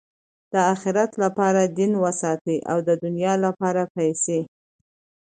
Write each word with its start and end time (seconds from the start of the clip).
د 0.51 0.53
آخرت 0.73 1.11
له 1.21 1.27
پاره 1.37 1.63
دین 1.79 1.91
وساتئ! 2.03 2.57
او 2.71 2.77
د 2.87 2.89
دؤنیا 3.01 3.33
له 3.43 3.49
پاره 3.59 3.83
پېسې. 3.95 4.39